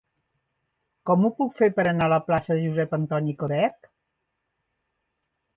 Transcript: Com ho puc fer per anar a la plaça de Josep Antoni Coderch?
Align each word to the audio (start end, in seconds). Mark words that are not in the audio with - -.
Com 1.09 1.27
ho 1.27 1.31
puc 1.41 1.53
fer 1.59 1.69
per 1.75 1.85
anar 1.91 2.07
a 2.09 2.13
la 2.15 2.19
plaça 2.29 2.51
de 2.57 2.63
Josep 2.63 2.97
Antoni 2.99 3.39
Coderch? 3.43 3.89